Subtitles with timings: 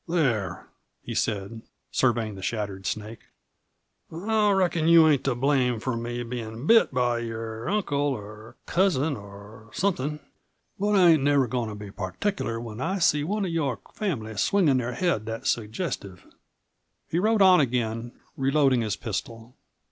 [0.07, 0.67] "There,"
[1.03, 3.19] he said, surveying the shattered snake,
[4.11, 9.15] "I reckon you ain't to blame for me bein' bit by your uncle or cousin,
[9.15, 10.19] or somethin',
[10.79, 14.35] but I ain't never goin' to be particular when I see one of your family
[14.37, 16.25] swingin' their head that suggestive."
[17.07, 19.53] He rode on again, reloading his pistol.